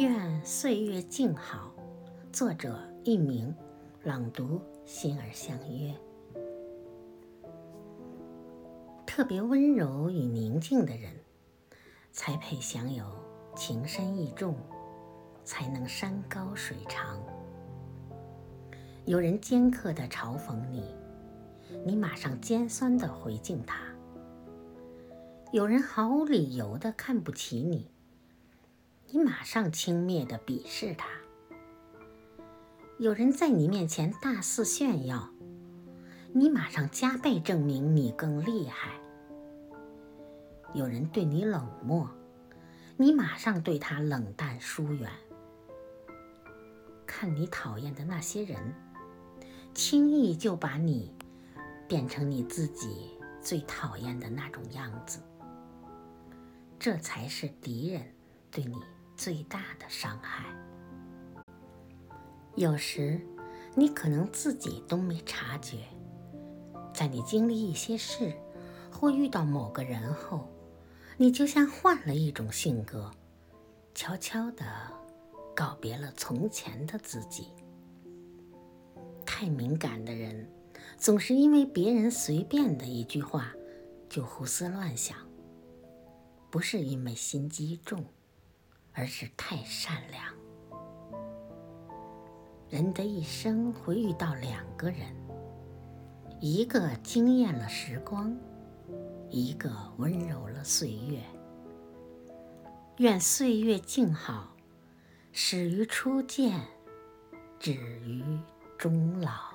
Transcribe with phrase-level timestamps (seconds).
[0.00, 1.70] 愿岁月静好。
[2.32, 3.54] 作者：佚名，
[4.02, 5.94] 朗读：心儿相约。
[9.04, 11.12] 特别温柔与宁静的人，
[12.12, 13.04] 才配享有
[13.54, 14.56] 情深意重，
[15.44, 17.22] 才能山高水长。
[19.04, 20.94] 有人尖刻的嘲讽你，
[21.84, 23.76] 你马上尖酸的回敬他；
[25.52, 27.90] 有人毫无理由的看不起你，
[29.12, 31.08] 你马上轻蔑的鄙视他。
[32.98, 35.30] 有人在你面前大肆炫耀，
[36.32, 38.92] 你马上加倍证明你更厉害；
[40.74, 42.08] 有人对你冷漠，
[42.96, 45.10] 你马上对他冷淡疏远。
[47.04, 48.58] 看你讨厌的那些人，
[49.74, 51.12] 轻易就把你
[51.88, 55.20] 变成你自己最讨厌的那种样子，
[56.78, 58.14] 这才是敌人
[58.52, 58.76] 对你
[59.20, 60.46] 最大的伤害。
[62.56, 63.20] 有时，
[63.74, 65.76] 你可能自己都没察觉，
[66.94, 68.32] 在你经历一些事
[68.90, 70.48] 或遇到某个人后，
[71.18, 73.10] 你就像换了一种性格，
[73.94, 74.64] 悄悄地
[75.54, 77.48] 告别了从前的自己。
[79.26, 80.50] 太敏感的人，
[80.96, 83.52] 总是因为别人随便的一句话
[84.08, 85.18] 就胡思乱想，
[86.50, 88.02] 不是因为心机重，
[89.00, 90.22] 而是太善良。
[92.68, 95.16] 人的一生会遇到两个人，
[96.38, 98.36] 一个惊艳了时光，
[99.30, 101.18] 一个温柔了岁月。
[102.98, 104.54] 愿岁月静好，
[105.32, 106.60] 始于初见，
[107.58, 108.22] 止于
[108.76, 109.49] 终老。